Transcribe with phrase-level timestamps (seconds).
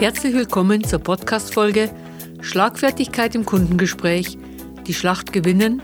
[0.00, 1.90] Herzlich willkommen zur Podcast-Folge
[2.40, 4.38] Schlagfertigkeit im Kundengespräch,
[4.86, 5.82] die Schlacht gewinnen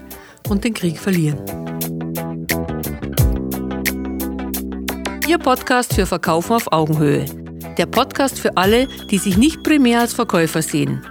[0.49, 1.41] und den Krieg verlieren.
[5.27, 7.25] Ihr Podcast für Verkaufen auf Augenhöhe.
[7.77, 11.05] Der Podcast für alle, die sich nicht primär als Verkäufer sehen.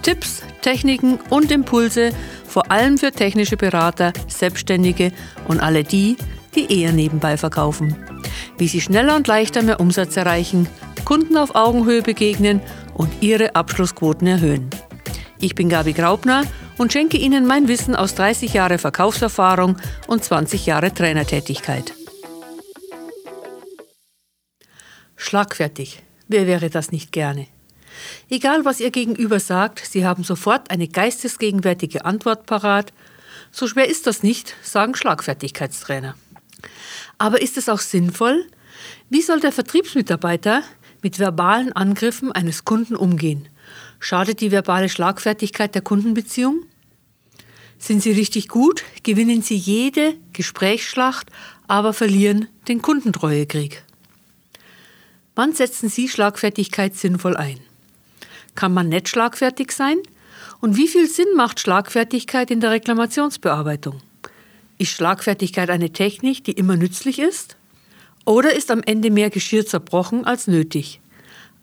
[0.00, 2.12] Tipps, Techniken und Impulse,
[2.46, 5.12] vor allem für technische Berater, Selbstständige
[5.48, 6.16] und alle die,
[6.54, 7.94] die eher nebenbei verkaufen.
[8.56, 10.66] Wie sie schneller und leichter mehr Umsatz erreichen
[11.06, 12.60] Kunden auf Augenhöhe begegnen
[12.92, 14.68] und ihre Abschlussquoten erhöhen.
[15.38, 16.42] Ich bin Gabi Graubner
[16.78, 19.76] und schenke Ihnen mein Wissen aus 30 Jahre Verkaufserfahrung
[20.08, 21.94] und 20 Jahre Trainertätigkeit.
[25.14, 26.02] Schlagfertig.
[26.26, 27.46] Wer wäre das nicht gerne?
[28.28, 32.92] Egal, was Ihr Gegenüber sagt, Sie haben sofort eine geistesgegenwärtige Antwort parat.
[33.52, 36.16] So schwer ist das nicht, sagen Schlagfertigkeitstrainer.
[37.16, 38.44] Aber ist es auch sinnvoll?
[39.08, 40.64] Wie soll der Vertriebsmitarbeiter
[41.06, 43.48] mit verbalen Angriffen eines Kunden umgehen?
[44.00, 46.64] Schadet die verbale Schlagfertigkeit der Kundenbeziehung?
[47.78, 51.30] Sind Sie richtig gut, gewinnen Sie jede Gesprächsschlacht,
[51.68, 53.84] aber verlieren den Kundentreuekrieg.
[55.36, 57.60] Wann setzen Sie Schlagfertigkeit sinnvoll ein?
[58.56, 59.98] Kann man nett schlagfertig sein?
[60.60, 64.00] Und wie viel Sinn macht Schlagfertigkeit in der Reklamationsbearbeitung?
[64.78, 67.56] Ist Schlagfertigkeit eine Technik, die immer nützlich ist?
[68.24, 71.00] Oder ist am Ende mehr Geschirr zerbrochen als nötig?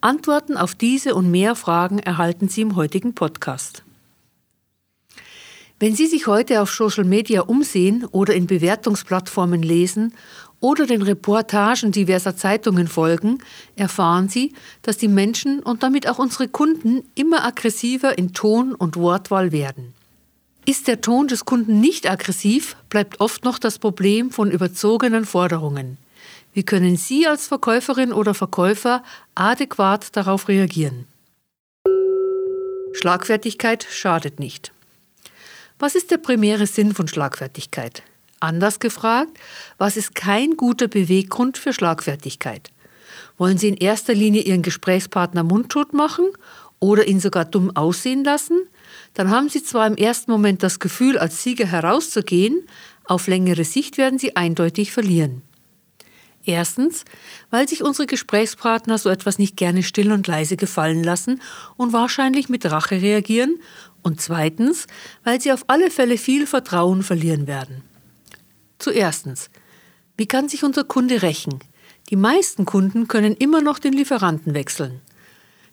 [0.04, 3.84] Antworten auf diese und mehr Fragen erhalten Sie im heutigen Podcast.
[5.80, 10.14] Wenn Sie sich heute auf Social Media umsehen oder in Bewertungsplattformen lesen
[10.60, 13.38] oder den Reportagen diverser Zeitungen folgen,
[13.78, 14.52] erfahren Sie,
[14.82, 19.94] dass die Menschen und damit auch unsere Kunden immer aggressiver in Ton und Wortwahl werden.
[20.66, 25.98] Ist der Ton des Kunden nicht aggressiv, bleibt oft noch das Problem von überzogenen Forderungen.
[26.54, 31.08] Wie können Sie als Verkäuferin oder Verkäufer adäquat darauf reagieren?
[32.94, 34.72] Schlagfertigkeit schadet nicht.
[35.80, 38.04] Was ist der primäre Sinn von Schlagfertigkeit?
[38.40, 39.32] Anders gefragt,
[39.80, 42.72] was ist kein guter Beweggrund für Schlagfertigkeit?
[43.38, 46.26] Wollen Sie in erster Linie Ihren Gesprächspartner mundtot machen
[46.80, 48.60] oder ihn sogar dumm aussehen lassen?
[49.16, 52.68] Dann haben Sie zwar im ersten Moment das Gefühl, als Sieger herauszugehen,
[53.06, 55.42] auf längere Sicht werden Sie eindeutig verlieren.
[56.46, 57.06] Erstens,
[57.50, 61.42] weil sich unsere Gesprächspartner so etwas nicht gerne still und leise gefallen lassen
[61.78, 63.60] und wahrscheinlich mit Rache reagieren.
[64.02, 64.88] Und zweitens,
[65.24, 67.84] weil sie auf alle Fälle viel Vertrauen verlieren werden.
[68.78, 69.50] Zuerstens,
[70.18, 71.60] wie kann sich unser Kunde rächen?
[72.10, 75.00] Die meisten Kunden können immer noch den Lieferanten wechseln.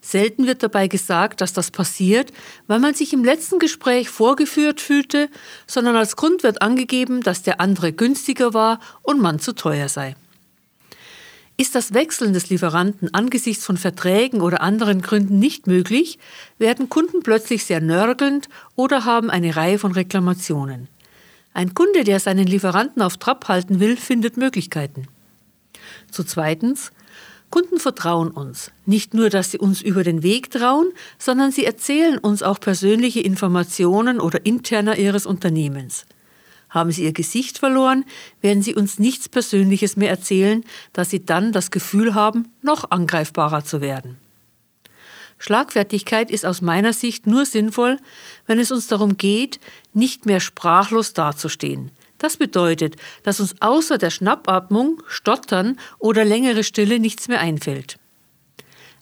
[0.01, 2.33] Selten wird dabei gesagt, dass das passiert,
[2.69, 5.29] weil man sich im letzten Gespräch vorgeführt fühlte,
[5.67, 10.15] sondern als Grund wird angegeben, dass der andere günstiger war und man zu teuer sei.
[11.61, 16.19] Ist das Wechseln des Lieferanten angesichts von Verträgen oder anderen Gründen nicht möglich,
[16.57, 20.89] werden Kunden plötzlich sehr nörgelnd oder haben eine Reihe von Reklamationen.
[21.53, 25.07] Ein Kunde, der seinen Lieferanten auf Trab halten will, findet Möglichkeiten.
[26.11, 26.93] Zu zweitens,
[27.51, 28.71] Kunden vertrauen uns.
[28.87, 33.21] Nicht nur, dass sie uns über den Weg trauen, sondern sie erzählen uns auch persönliche
[33.21, 36.07] Informationen oder interner ihres Unternehmens.
[36.71, 38.05] Haben sie ihr Gesicht verloren,
[38.41, 43.65] werden sie uns nichts Persönliches mehr erzählen, da sie dann das Gefühl haben, noch angreifbarer
[43.65, 44.17] zu werden.
[45.39, 47.99] Schlagfertigkeit ist aus meiner Sicht nur sinnvoll,
[48.47, 49.59] wenn es uns darum geht,
[49.95, 51.91] nicht mehr sprachlos dazustehen.
[52.19, 58.00] Das bedeutet, dass uns außer der Schnappatmung, Stottern oder längere Stille nichts mehr einfällt.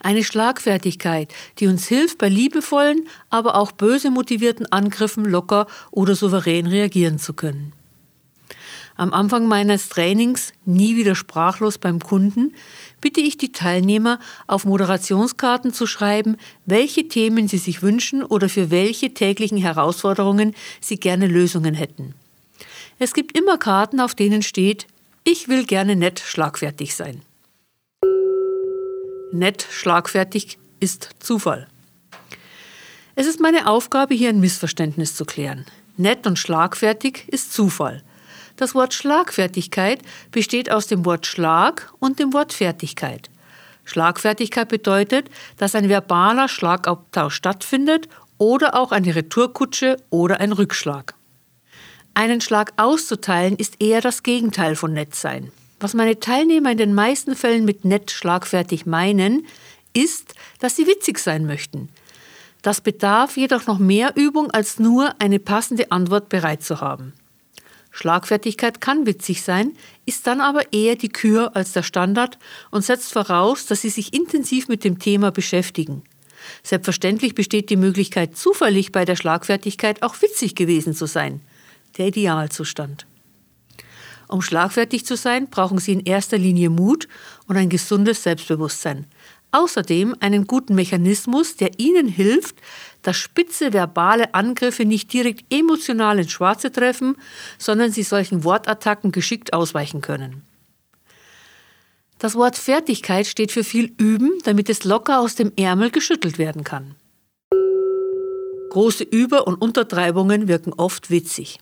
[0.00, 6.66] Eine Schlagfertigkeit, die uns hilft, bei liebevollen, aber auch böse motivierten Angriffen locker oder souverän
[6.66, 7.72] reagieren zu können.
[8.96, 12.52] Am Anfang meines Trainings Nie wieder sprachlos beim Kunden
[13.00, 18.72] bitte ich die Teilnehmer, auf Moderationskarten zu schreiben, welche Themen sie sich wünschen oder für
[18.72, 22.14] welche täglichen Herausforderungen sie gerne Lösungen hätten.
[22.98, 24.88] Es gibt immer Karten, auf denen steht,
[25.22, 27.22] ich will gerne nett schlagfertig sein.
[29.32, 31.68] Nett, schlagfertig ist Zufall.
[33.14, 35.66] Es ist meine Aufgabe, hier ein Missverständnis zu klären.
[35.98, 38.02] Nett und schlagfertig ist Zufall.
[38.56, 43.28] Das Wort Schlagfertigkeit besteht aus dem Wort Schlag und dem Wort Fertigkeit.
[43.84, 45.28] Schlagfertigkeit bedeutet,
[45.58, 48.08] dass ein verbaler Schlagabtausch stattfindet
[48.38, 51.14] oder auch eine Retourkutsche oder ein Rückschlag.
[52.14, 55.52] Einen Schlag auszuteilen ist eher das Gegenteil von nett sein.
[55.80, 59.46] Was meine Teilnehmer in den meisten Fällen mit nett schlagfertig meinen,
[59.94, 61.88] ist, dass sie witzig sein möchten.
[62.62, 67.12] Das bedarf jedoch noch mehr Übung, als nur eine passende Antwort bereit zu haben.
[67.90, 69.72] Schlagfertigkeit kann witzig sein,
[70.04, 72.38] ist dann aber eher die Kür als der Standard
[72.70, 76.02] und setzt voraus, dass Sie sich intensiv mit dem Thema beschäftigen.
[76.62, 81.40] Selbstverständlich besteht die Möglichkeit, zufällig bei der Schlagfertigkeit auch witzig gewesen zu sein.
[81.96, 83.07] Der Idealzustand.
[84.28, 87.08] Um schlagfertig zu sein, brauchen Sie in erster Linie Mut
[87.46, 89.06] und ein gesundes Selbstbewusstsein.
[89.50, 92.56] Außerdem einen guten Mechanismus, der Ihnen hilft,
[93.00, 97.16] dass spitze verbale Angriffe nicht direkt emotional ins Schwarze treffen,
[97.56, 100.42] sondern Sie solchen Wortattacken geschickt ausweichen können.
[102.18, 106.64] Das Wort Fertigkeit steht für viel Üben, damit es locker aus dem Ärmel geschüttelt werden
[106.64, 106.94] kann.
[108.70, 111.58] Große Über- und Untertreibungen wirken oft witzig.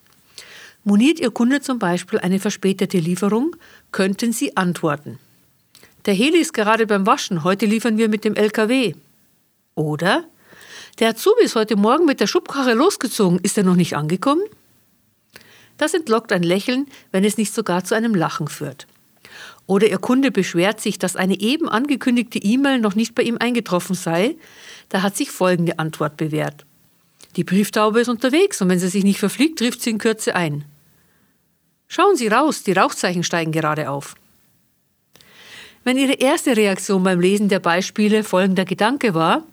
[0.89, 3.57] Moniert Ihr Kunde zum Beispiel eine verspätete Lieferung,
[3.91, 5.19] könnten Sie antworten.
[6.05, 8.95] Der Heli ist gerade beim Waschen, heute liefern wir mit dem LKW.
[9.75, 10.23] Oder
[11.01, 14.45] der Azubi ist heute Morgen mit der Schubkarre losgezogen, ist er noch nicht angekommen?
[15.77, 18.87] Das entlockt ein Lächeln, wenn es nicht sogar zu einem Lachen führt.
[19.67, 23.97] Oder Ihr Kunde beschwert sich, dass eine eben angekündigte E-Mail noch nicht bei ihm eingetroffen
[23.97, 24.37] sei.
[24.89, 26.65] Da hat sich folgende Antwort bewährt.
[27.35, 30.65] Die Brieftaube ist unterwegs und wenn sie sich nicht verfliegt, trifft sie in Kürze ein.
[31.89, 34.15] Schauen Sie raus, die Rauchzeichen steigen gerade auf.
[35.85, 39.45] Wenn Ihre erste Reaktion beim Lesen der Beispiele folgender Gedanke war,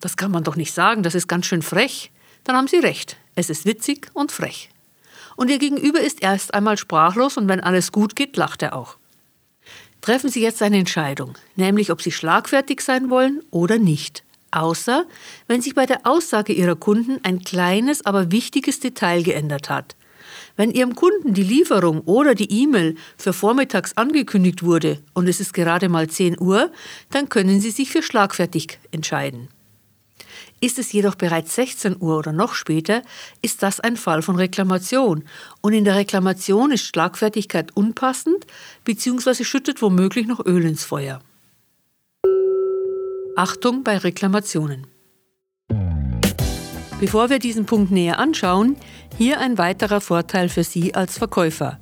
[0.00, 2.10] das kann man doch nicht sagen, das ist ganz schön frech,
[2.44, 4.70] dann haben Sie recht, es ist witzig und frech.
[5.36, 8.98] Und Ihr Gegenüber ist erst einmal sprachlos und wenn alles gut geht, lacht er auch.
[10.02, 14.22] Treffen Sie jetzt eine Entscheidung, nämlich ob Sie schlagfertig sein wollen oder nicht.
[14.50, 15.04] Außer
[15.46, 19.96] wenn sich bei der Aussage Ihrer Kunden ein kleines, aber wichtiges Detail geändert hat.
[20.60, 25.54] Wenn Ihrem Kunden die Lieferung oder die E-Mail für vormittags angekündigt wurde und es ist
[25.54, 26.70] gerade mal 10 Uhr,
[27.08, 29.48] dann können Sie sich für schlagfertig entscheiden.
[30.60, 33.02] Ist es jedoch bereits 16 Uhr oder noch später,
[33.40, 35.24] ist das ein Fall von Reklamation.
[35.62, 38.46] Und in der Reklamation ist Schlagfertigkeit unpassend
[38.84, 39.44] bzw.
[39.44, 41.22] schüttet womöglich noch Öl ins Feuer.
[43.34, 44.86] Achtung bei Reklamationen.
[47.00, 48.76] Bevor wir diesen Punkt näher anschauen,
[49.16, 51.78] hier ein weiterer Vorteil für Sie als Verkäufer.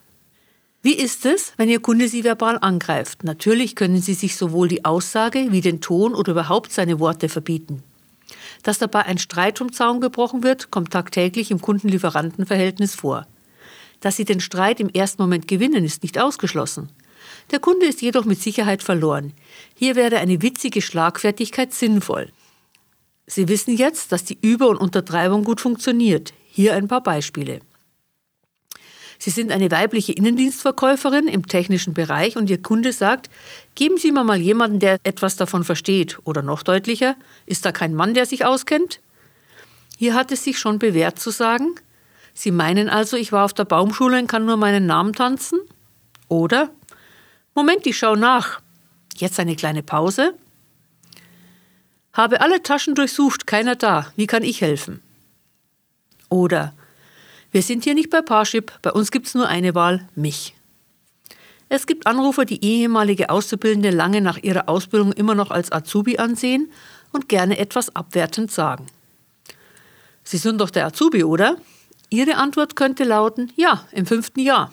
[0.85, 3.25] Wie ist es, wenn Ihr Kunde Sie verbal angreift?
[3.25, 7.83] Natürlich können Sie sich sowohl die Aussage wie den Ton oder überhaupt seine Worte verbieten.
[8.65, 13.27] Dass dabei ein Streit vom Zaun gebrochen wird, kommt tagtäglich im Kunden-Lieferanten-Verhältnis vor.
[14.01, 16.91] Dass Sie den Streit im ersten Moment gewinnen, ist nicht ausgeschlossen.
[17.51, 19.33] Der Kunde ist jedoch mit Sicherheit verloren.
[19.75, 22.31] Hier wäre eine witzige Schlagfertigkeit sinnvoll.
[23.27, 26.35] Sie wissen jetzt, dass die Über- und Untertreibung gut funktioniert.
[26.51, 27.61] Hier ein paar Beispiele.
[29.25, 33.31] Sie sind eine weibliche Innendienstverkäuferin im technischen Bereich und Ihr Kunde sagt,
[33.75, 36.19] geben Sie mir mal jemanden, der etwas davon versteht.
[36.25, 37.17] Oder noch deutlicher,
[37.47, 39.01] ist da kein Mann, der sich auskennt?
[39.97, 41.75] Hier hat es sich schon bewährt zu sagen,
[42.35, 45.59] Sie meinen also, ich war auf der Baumschule und kann nur meinen Namen tanzen?
[46.29, 46.69] Oder,
[47.55, 48.61] Moment, ich schau nach.
[49.17, 50.35] Jetzt eine kleine Pause.
[52.13, 54.13] Habe alle Taschen durchsucht, keiner da.
[54.17, 55.01] Wie kann ich helfen?
[56.29, 56.75] Oder,
[57.55, 60.57] wir sind hier nicht bei Parship, bei uns gibt es nur eine Wahl, mich.
[61.69, 66.73] Es gibt Anrufer, die ehemalige Auszubildende lange nach ihrer Ausbildung immer noch als Azubi ansehen
[67.13, 68.87] und gerne etwas abwertend sagen.
[70.25, 71.57] Sie sind doch der Azubi, oder?
[72.11, 74.73] Ihre Antwort könnte lauten, ja, im fünften Jahr.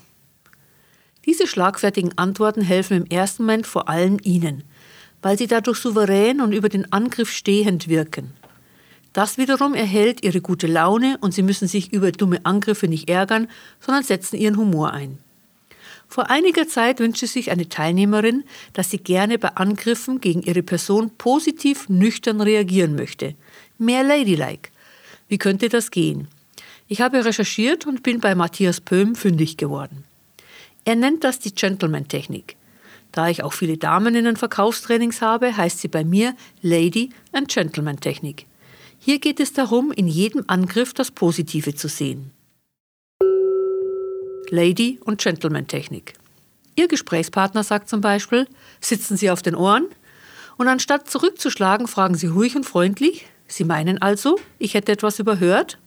[1.28, 4.64] Diese schlagfertigen Antworten helfen im ersten Moment vor allem Ihnen,
[5.22, 8.34] weil sie dadurch souverän und über den Angriff stehend wirken.
[9.14, 13.50] Das wiederum erhält ihre gute Laune und sie müssen sich über dumme Angriffe nicht ärgern,
[13.80, 15.18] sondern setzen ihren Humor ein.
[16.08, 21.10] Vor einiger Zeit wünschte sich eine Teilnehmerin, dass sie gerne bei Angriffen gegen ihre Person
[21.18, 23.36] positiv nüchtern reagieren möchte.
[23.78, 24.72] Mehr ladylike.
[25.30, 26.28] Wie könnte das gehen?
[26.88, 30.04] Ich habe recherchiert und bin bei Matthias Pöhm fündig geworden.
[30.84, 32.58] Er nennt das die Gentleman-Technik.
[33.14, 37.48] Da ich auch viele Damen in den Verkaufstrainings habe, heißt sie bei mir Lady and
[37.48, 38.46] Gentleman Technik.
[39.04, 42.30] Hier geht es darum, in jedem Angriff das Positive zu sehen.
[44.52, 46.14] Lady- und Gentleman-Technik.
[46.76, 48.48] Ihr Gesprächspartner sagt zum Beispiel,
[48.80, 49.88] sitzen Sie auf den Ohren?
[50.58, 55.80] Und anstatt zurückzuschlagen, fragen Sie ruhig und freundlich, Sie meinen also, ich hätte etwas überhört?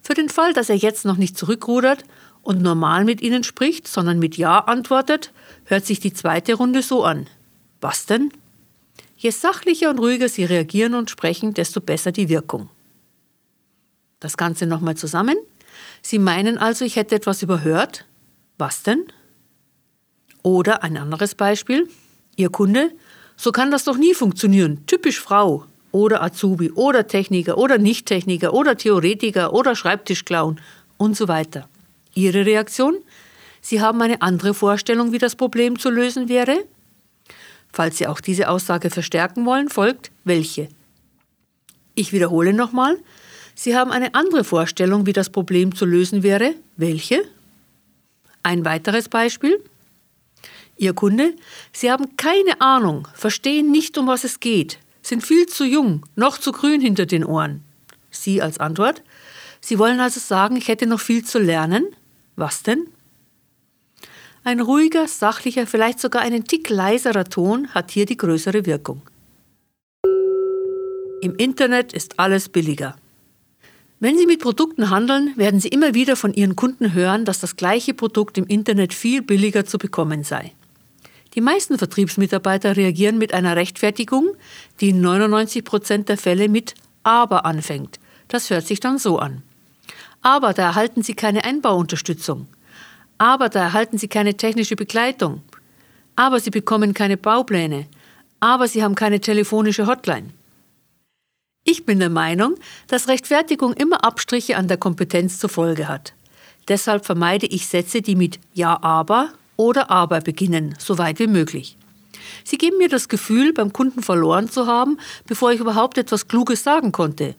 [0.00, 2.04] Für den Fall, dass er jetzt noch nicht zurückrudert
[2.42, 5.32] und normal mit Ihnen spricht, sondern mit Ja antwortet,
[5.64, 7.26] hört sich die zweite Runde so an.
[7.80, 8.30] Was denn?
[9.20, 12.70] Je sachlicher und ruhiger Sie reagieren und sprechen, desto besser die Wirkung.
[14.20, 15.36] Das Ganze nochmal zusammen.
[16.02, 18.06] Sie meinen also, ich hätte etwas überhört?
[18.58, 19.04] Was denn?
[20.44, 21.88] Oder ein anderes Beispiel.
[22.36, 22.92] Ihr Kunde?
[23.36, 24.86] So kann das doch nie funktionieren.
[24.86, 25.64] Typisch Frau.
[25.90, 26.70] Oder Azubi.
[26.70, 27.58] Oder Techniker.
[27.58, 28.54] Oder Nicht-Techniker.
[28.54, 29.52] Oder Theoretiker.
[29.52, 30.60] Oder Schreibtischclown.
[30.96, 31.68] Und so weiter.
[32.14, 32.98] Ihre Reaktion?
[33.60, 36.64] Sie haben eine andere Vorstellung, wie das Problem zu lösen wäre?
[37.72, 40.68] Falls Sie auch diese Aussage verstärken wollen, folgt welche.
[41.94, 42.96] Ich wiederhole nochmal.
[43.54, 46.54] Sie haben eine andere Vorstellung, wie das Problem zu lösen wäre.
[46.76, 47.22] Welche?
[48.42, 49.62] Ein weiteres Beispiel.
[50.76, 51.34] Ihr Kunde,
[51.72, 56.38] Sie haben keine Ahnung, verstehen nicht, um was es geht, sind viel zu jung, noch
[56.38, 57.64] zu grün hinter den Ohren.
[58.10, 59.02] Sie als Antwort.
[59.60, 61.84] Sie wollen also sagen, ich hätte noch viel zu lernen?
[62.36, 62.86] Was denn?
[64.48, 69.02] Ein ruhiger, sachlicher, vielleicht sogar einen Tick leiserer Ton hat hier die größere Wirkung.
[71.20, 72.96] Im Internet ist alles billiger.
[74.00, 77.56] Wenn Sie mit Produkten handeln, werden Sie immer wieder von Ihren Kunden hören, dass das
[77.56, 80.54] gleiche Produkt im Internet viel billiger zu bekommen sei.
[81.34, 84.34] Die meisten Vertriebsmitarbeiter reagieren mit einer Rechtfertigung,
[84.80, 88.00] die in 99 Prozent der Fälle mit aber anfängt.
[88.28, 89.42] Das hört sich dann so an.
[90.22, 92.48] Aber da erhalten Sie keine Einbauunterstützung.
[93.18, 95.42] Aber da erhalten Sie keine technische Begleitung.
[96.16, 97.86] Aber Sie bekommen keine Baupläne.
[98.40, 100.30] Aber Sie haben keine telefonische Hotline.
[101.64, 102.54] Ich bin der Meinung,
[102.86, 106.14] dass Rechtfertigung immer Abstriche an der Kompetenz zur Folge hat.
[106.68, 111.76] Deshalb vermeide ich Sätze, die mit Ja, aber oder aber beginnen, so weit wie möglich.
[112.44, 116.62] Sie geben mir das Gefühl, beim Kunden verloren zu haben, bevor ich überhaupt etwas Kluges
[116.62, 117.34] sagen konnte.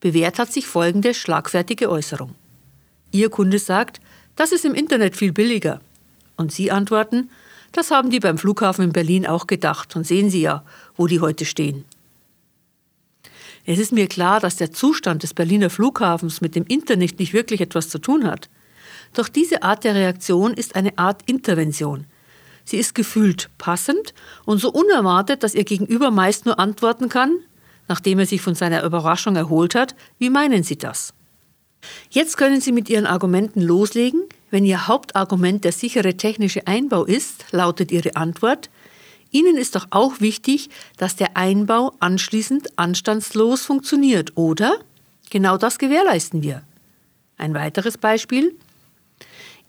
[0.00, 2.34] Bewährt hat sich folgende schlagfertige Äußerung.
[3.12, 4.00] Ihr Kunde sagt,
[4.36, 5.80] das ist im Internet viel billiger.
[6.36, 7.30] Und Sie antworten,
[7.72, 10.64] das haben die beim Flughafen in Berlin auch gedacht und sehen Sie ja,
[10.96, 11.84] wo die heute stehen.
[13.64, 17.60] Es ist mir klar, dass der Zustand des Berliner Flughafens mit dem Internet nicht wirklich
[17.60, 18.48] etwas zu tun hat.
[19.14, 22.06] Doch diese Art der Reaktion ist eine Art Intervention.
[22.64, 27.38] Sie ist gefühlt passend und so unerwartet, dass ihr Gegenüber meist nur antworten kann,
[27.88, 31.14] nachdem er sich von seiner Überraschung erholt hat, wie meinen Sie das?
[32.10, 34.22] Jetzt können Sie mit Ihren Argumenten loslegen.
[34.50, 38.70] Wenn Ihr Hauptargument der sichere technische Einbau ist, lautet Ihre Antwort,
[39.32, 44.76] Ihnen ist doch auch wichtig, dass der Einbau anschließend anstandslos funktioniert, oder?
[45.30, 46.62] Genau das gewährleisten wir.
[47.38, 48.54] Ein weiteres Beispiel.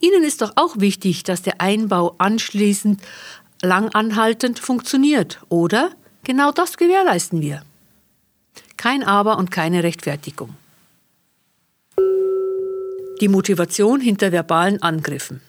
[0.01, 3.01] Ihnen ist doch auch wichtig, dass der Einbau anschließend
[3.61, 5.91] langanhaltend funktioniert, oder?
[6.25, 7.63] Genau das gewährleisten wir.
[8.75, 10.55] Kein Aber und keine Rechtfertigung.
[13.21, 15.41] Die Motivation hinter verbalen Angriffen.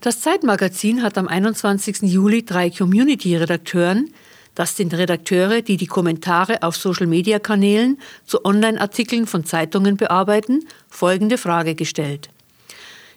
[0.00, 2.02] Das Zeitmagazin hat am 21.
[2.02, 4.12] Juli drei Community-Redakteuren,
[4.54, 11.74] das sind Redakteure, die die Kommentare auf Social-Media-Kanälen zu Online-Artikeln von Zeitungen bearbeiten, folgende Frage
[11.74, 12.28] gestellt.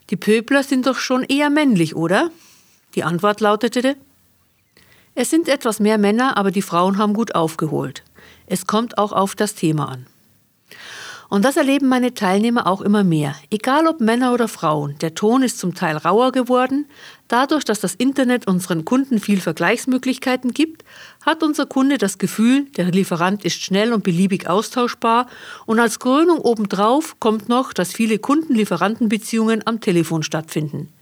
[0.10, 2.32] Die Pöbler sind doch schon eher männlich, oder?
[2.96, 3.96] Die Antwort lautete,
[5.20, 8.04] es sind etwas mehr Männer, aber die Frauen haben gut aufgeholt.
[8.46, 10.06] Es kommt auch auf das Thema an.
[11.29, 13.36] Und das erleben meine Teilnehmer auch immer mehr.
[13.50, 16.88] Egal ob Männer oder Frauen, der Ton ist zum Teil rauer geworden.
[17.27, 20.86] Dadurch, dass das Internet unseren Kunden viel Vergleichsmöglichkeiten gibt,
[21.25, 25.27] hat unser Kunde das Gefühl, der Lieferant ist schnell und beliebig austauschbar.
[25.65, 30.93] Und als Krönung obendrauf kommt noch, dass viele Kunden-Lieferanten-Beziehungen am Telefon stattfinden.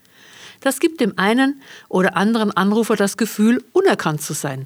[0.62, 4.65] Das gibt dem einen oder anderen Anrufer das Gefühl, unerkannt zu sein.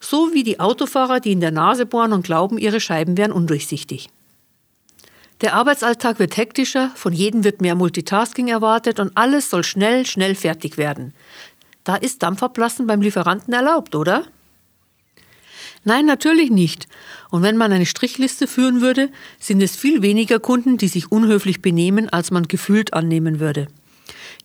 [0.00, 4.08] So wie die Autofahrer, die in der Nase bohren und glauben, ihre Scheiben wären undurchsichtig.
[5.42, 10.34] Der Arbeitsalltag wird hektischer, von jedem wird mehr Multitasking erwartet und alles soll schnell, schnell
[10.34, 11.12] fertig werden.
[11.84, 14.24] Da ist Dampfablassen beim Lieferanten erlaubt, oder?
[15.84, 16.88] Nein, natürlich nicht.
[17.30, 21.62] Und wenn man eine Strichliste führen würde, sind es viel weniger Kunden, die sich unhöflich
[21.62, 23.68] benehmen, als man gefühlt annehmen würde.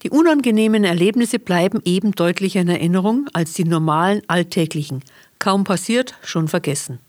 [0.04, 5.04] Die unangenehmen Erlebnisse bleiben eben deutlicher in Erinnerung als die normalen alltäglichen.
[5.40, 7.00] Kaum passiert, schon vergessen.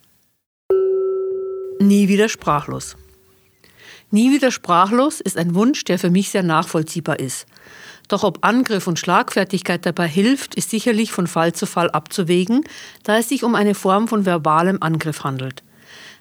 [1.79, 2.97] Nie wieder sprachlos.
[4.13, 7.47] Nie wieder sprachlos ist ein Wunsch, der für mich sehr nachvollziehbar ist.
[8.09, 12.63] Doch ob Angriff und Schlagfertigkeit dabei hilft, ist sicherlich von Fall zu Fall abzuwägen,
[13.05, 15.63] da es sich um eine Form von verbalem Angriff handelt.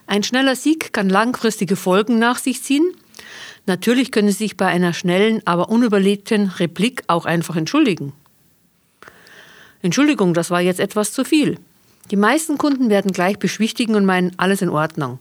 [0.07, 2.93] Ein schneller Sieg kann langfristige Folgen nach sich ziehen.
[3.65, 8.13] Natürlich können Sie sich bei einer schnellen, aber unüberlegten Replik auch einfach entschuldigen.
[9.81, 11.59] Entschuldigung, das war jetzt etwas zu viel.
[12.09, 15.19] Die meisten Kunden werden gleich beschwichtigen und meinen, alles in Ordnung.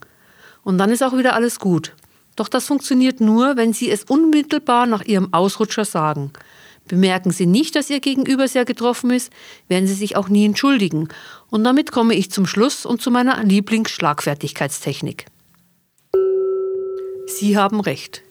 [0.62, 1.94] Und dann ist auch wieder alles gut.
[2.40, 6.32] Doch das funktioniert nur, wenn Sie es unmittelbar nach Ihrem Ausrutscher sagen.
[6.88, 9.30] Bemerken Sie nicht, dass Ihr Gegenüber sehr getroffen ist,
[9.68, 11.08] werden Sie sich auch nie entschuldigen.
[11.50, 15.26] Und damit komme ich zum Schluss und zu meiner Lieblingsschlagfertigkeitstechnik.
[17.26, 18.22] Sie haben recht.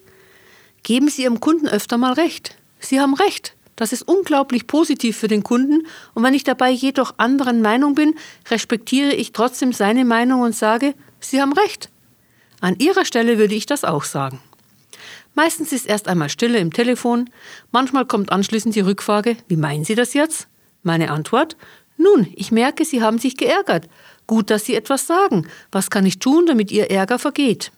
[0.82, 2.56] Geben Sie Ihrem Kunden öfter mal recht.
[2.80, 3.54] Sie haben recht.
[3.76, 8.16] Das ist unglaublich positiv für den Kunden und wenn ich dabei jedoch anderen Meinung bin,
[8.50, 11.90] respektiere ich trotzdem seine Meinung und sage, Sie haben recht.
[12.60, 14.40] An Ihrer Stelle würde ich das auch sagen.
[15.34, 17.30] Meistens ist erst einmal Stille im Telefon,
[17.70, 20.48] manchmal kommt anschließend die Rückfrage, wie meinen Sie das jetzt?
[20.82, 21.56] Meine Antwort,
[21.96, 23.88] nun, ich merke, Sie haben sich geärgert.
[24.26, 25.46] Gut, dass Sie etwas sagen.
[25.70, 27.72] Was kann ich tun, damit Ihr Ärger vergeht?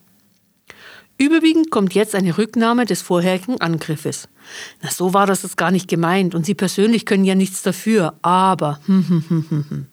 [1.19, 4.29] Überwiegend kommt jetzt eine Rücknahme des vorherigen Angriffes.
[4.81, 8.81] Na, so war das gar nicht gemeint und Sie persönlich können ja nichts dafür, aber.
[8.87, 9.87] Hm, hm, hm, hm, hm.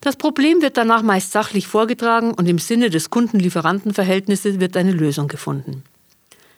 [0.00, 5.26] Das Problem wird danach meist sachlich vorgetragen und im Sinne des Kunden-Lieferanten-Verhältnisses wird eine Lösung
[5.26, 5.82] gefunden.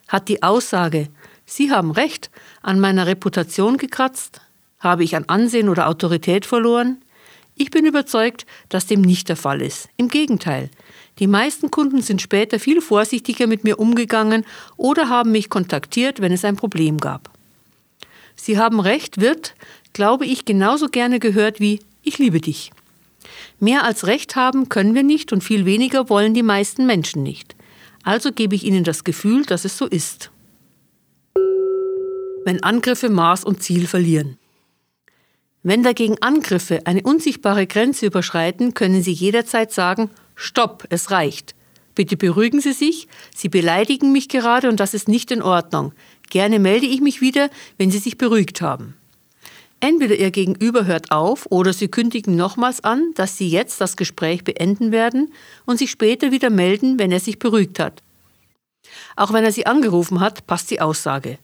[0.08, 1.08] Hat die Aussage,
[1.46, 2.30] Sie haben recht,
[2.62, 4.40] an meiner Reputation gekratzt?
[4.78, 7.02] Habe ich an Ansehen oder Autorität verloren?
[7.56, 9.88] Ich bin überzeugt, dass dem nicht der Fall ist.
[9.96, 10.70] Im Gegenteil.
[11.18, 14.44] Die meisten Kunden sind später viel vorsichtiger mit mir umgegangen
[14.76, 17.30] oder haben mich kontaktiert, wenn es ein Problem gab.
[18.36, 19.54] Sie haben recht wird,
[19.92, 22.70] glaube ich, genauso gerne gehört wie ich liebe dich.
[23.60, 27.54] Mehr als Recht haben können wir nicht und viel weniger wollen die meisten Menschen nicht.
[28.02, 30.30] Also gebe ich Ihnen das Gefühl, dass es so ist.
[32.46, 34.38] Wenn Angriffe Maß und Ziel verlieren.
[35.62, 41.54] Wenn dagegen Angriffe eine unsichtbare Grenze überschreiten, können Sie jederzeit sagen, Stopp, es reicht.
[41.94, 45.92] Bitte beruhigen Sie sich, Sie beleidigen mich gerade und das ist nicht in Ordnung.
[46.30, 48.94] Gerne melde ich mich wieder, wenn Sie sich beruhigt haben.
[49.80, 54.44] Entweder Ihr Gegenüber hört auf oder Sie kündigen nochmals an, dass Sie jetzt das Gespräch
[54.44, 55.32] beenden werden
[55.64, 58.02] und sich später wieder melden, wenn er sich beruhigt hat.
[59.16, 61.38] Auch wenn er Sie angerufen hat, passt die Aussage.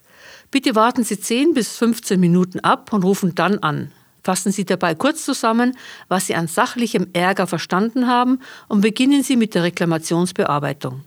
[0.51, 3.90] Bitte warten Sie 10 bis 15 Minuten ab und rufen dann an.
[4.22, 5.77] Fassen Sie dabei kurz zusammen,
[6.09, 11.05] was Sie an sachlichem Ärger verstanden haben und beginnen Sie mit der Reklamationsbearbeitung.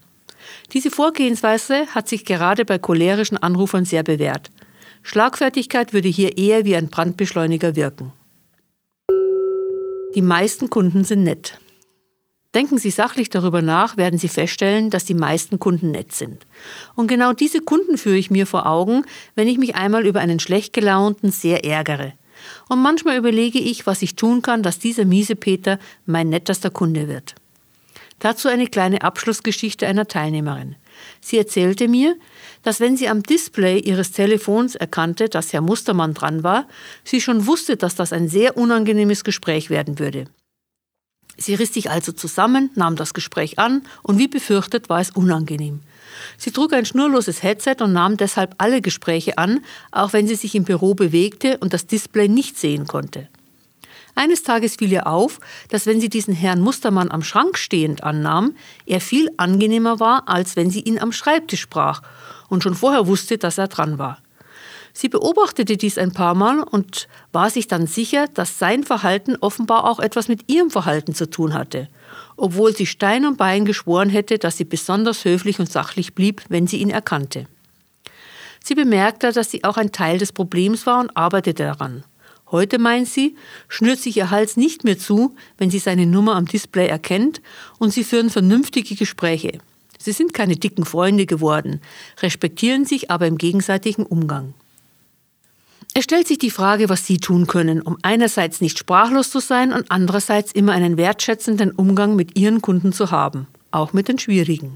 [0.74, 4.50] Diese Vorgehensweise hat sich gerade bei cholerischen Anrufern sehr bewährt.
[5.10, 8.12] Schlagfertigkeit würde hier eher wie ein Brandbeschleuniger wirken.
[10.13, 11.60] Die meisten Kunden sind nett.
[12.54, 16.45] Denken Sie sachlich darüber nach, werden Sie feststellen, dass die meisten Kunden nett sind.
[16.93, 20.39] Und genau diese Kunden führe ich mir vor Augen, wenn ich mich einmal über einen
[20.39, 22.13] schlecht gelaunten sehr ärgere.
[22.67, 27.08] Und manchmal überlege ich, was ich tun kann, dass dieser miese Peter mein nettester Kunde
[27.08, 27.34] wird.
[28.19, 30.76] Dazu eine kleine Abschlussgeschichte einer Teilnehmerin.
[31.21, 32.15] Sie erzählte mir,
[32.63, 36.67] dass wenn sie am Display ihres Telefons erkannte, dass Herr Mustermann dran war,
[37.03, 40.25] sie schon wusste, dass das ein sehr unangenehmes Gespräch werden würde.
[41.38, 45.79] Sie riss sich also zusammen, nahm das Gespräch an und wie befürchtet war es unangenehm.
[46.38, 50.53] Sie trug ein schnurloses Headset und nahm deshalb alle Gespräche an, auch wenn sie sich
[50.55, 53.29] im Büro bewegte und das Display nicht sehen konnte.
[54.15, 58.56] Eines Tages fiel ihr auf, dass wenn sie diesen Herrn Mustermann am Schrank stehend annahm,
[58.86, 62.02] er viel angenehmer war, als wenn sie ihn am Schreibtisch sprach
[62.50, 64.19] und schon vorher wusste, dass er dran war.
[64.93, 69.86] Sie beobachtete dies ein paar Mal und war sich dann sicher, dass sein Verhalten offenbar
[69.86, 71.88] auch etwas mit ihrem Verhalten zu tun hatte,
[72.36, 76.67] obwohl sie Stein und Bein geschworen hätte, dass sie besonders höflich und sachlich blieb, wenn
[76.67, 77.45] sie ihn erkannte.
[78.63, 82.04] Sie bemerkte, dass sie auch ein Teil des Problems war und arbeitete daran.
[82.51, 83.35] Heute, meint sie,
[83.67, 87.41] schnürt sich ihr Hals nicht mehr zu, wenn sie seine Nummer am Display erkennt
[87.77, 89.59] und sie führen vernünftige Gespräche.
[89.99, 91.81] Sie sind keine dicken Freunde geworden,
[92.21, 94.53] respektieren sich aber im gegenseitigen Umgang.
[95.93, 99.73] Es stellt sich die Frage, was Sie tun können, um einerseits nicht sprachlos zu sein
[99.73, 104.75] und andererseits immer einen wertschätzenden Umgang mit Ihren Kunden zu haben, auch mit den schwierigen.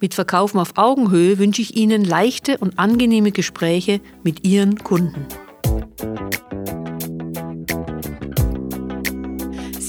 [0.00, 5.26] Mit Verkaufen auf Augenhöhe wünsche ich Ihnen leichte und angenehme Gespräche mit Ihren Kunden.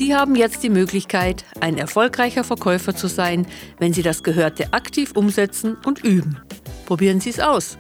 [0.08, 3.46] Sie haben jetzt die Möglichkeit, ein erfolgreicher Verkäufer zu sein,
[3.78, 6.40] wenn Sie das Gehörte aktiv umsetzen und üben.
[6.86, 7.78] Probieren Sie es aus.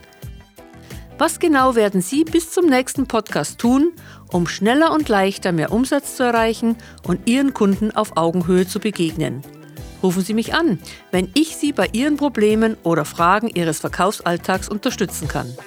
[1.17, 3.93] Was genau werden Sie bis zum nächsten Podcast tun,
[4.29, 9.41] um schneller und leichter mehr Umsatz zu erreichen und Ihren Kunden auf Augenhöhe zu begegnen?
[10.03, 10.79] Rufen Sie mich an,
[11.11, 15.57] wenn ich Sie bei Ihren Problemen oder Fragen Ihres Verkaufsalltags unterstützen kann.